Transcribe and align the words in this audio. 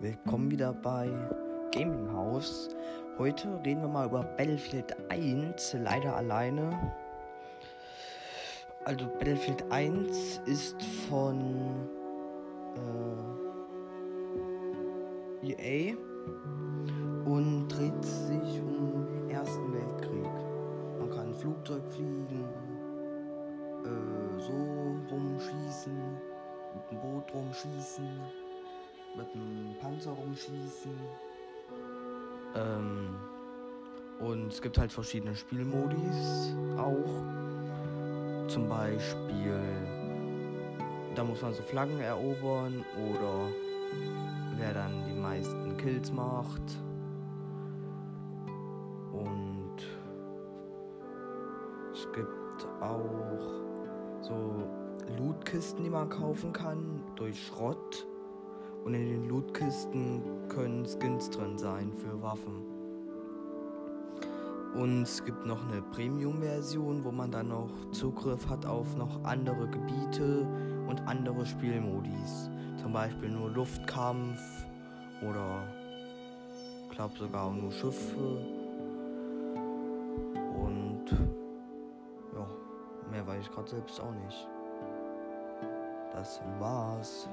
willkommen 0.00 0.50
wieder 0.50 0.74
bei 0.74 1.08
Gaming 1.72 2.12
House. 2.12 2.68
Heute 3.18 3.48
reden 3.64 3.80
wir 3.80 3.88
mal 3.88 4.06
über 4.06 4.22
Battlefield 4.22 4.94
1, 5.10 5.76
leider 5.82 6.14
alleine. 6.16 6.92
Also 8.84 9.06
Battlefield 9.06 9.64
1 9.70 10.42
ist 10.44 10.82
von 11.08 11.88
äh, 15.42 15.52
EA 15.52 15.96
und 17.24 17.68
dreht 17.68 18.04
sich 18.04 18.60
um 18.60 19.06
den 19.06 19.30
Ersten 19.30 19.72
Weltkrieg. 19.72 20.30
Man 20.98 21.10
kann 21.10 21.34
Flugzeug 21.34 21.82
fliegen, 21.88 22.44
äh, 23.84 24.40
so 24.40 24.52
rumschießen, 25.10 25.96
mit 26.74 26.90
dem 26.90 27.00
Boot 27.00 27.32
rumschießen 27.32 28.45
mit 29.16 29.26
einem 29.34 29.74
Panzer 29.80 30.10
rumschießen. 30.10 30.92
Ähm, 32.54 33.16
und 34.20 34.52
es 34.52 34.62
gibt 34.62 34.78
halt 34.78 34.92
verschiedene 34.92 35.34
Spielmodis 35.34 36.54
auch. 36.78 38.48
Zum 38.48 38.68
Beispiel, 38.68 39.60
da 41.14 41.24
muss 41.24 41.42
man 41.42 41.52
so 41.52 41.62
Flaggen 41.62 42.00
erobern 42.00 42.84
oder 42.96 43.48
wer 44.56 44.72
dann 44.72 45.04
die 45.08 45.20
meisten 45.20 45.76
Kills 45.76 46.12
macht. 46.12 46.62
Und 49.12 49.76
es 51.92 52.06
gibt 52.12 52.66
auch 52.80 53.66
so 54.20 54.62
Lootkisten, 55.18 55.84
die 55.84 55.90
man 55.90 56.08
kaufen 56.08 56.52
kann 56.52 57.02
durch 57.16 57.46
Schrott. 57.46 58.06
Und 58.86 58.94
in 58.94 59.08
den 59.08 59.28
Lootkisten 59.28 60.22
können 60.48 60.86
Skins 60.86 61.28
drin 61.28 61.58
sein 61.58 61.92
für 61.92 62.22
Waffen. 62.22 62.62
Und 64.76 65.02
es 65.02 65.24
gibt 65.24 65.44
noch 65.44 65.68
eine 65.68 65.82
Premium-Version, 65.82 67.02
wo 67.02 67.10
man 67.10 67.32
dann 67.32 67.48
noch 67.48 67.68
Zugriff 67.90 68.48
hat 68.48 68.64
auf 68.64 68.96
noch 68.96 69.24
andere 69.24 69.66
Gebiete 69.66 70.46
und 70.86 71.00
andere 71.08 71.44
Spielmodis. 71.44 72.48
Zum 72.80 72.92
Beispiel 72.92 73.28
nur 73.28 73.50
Luftkampf 73.50 74.40
oder 75.28 75.64
ich 76.84 76.90
glaube 76.90 77.18
sogar 77.18 77.52
nur 77.52 77.72
Schiffe. 77.72 78.38
Und 80.54 81.06
ja, 82.36 82.46
mehr 83.10 83.26
weiß 83.26 83.42
ich 83.42 83.50
gerade 83.50 83.68
selbst 83.68 84.00
auch 84.00 84.14
nicht. 84.24 84.48
Das 86.12 86.40
war's. 86.60 87.28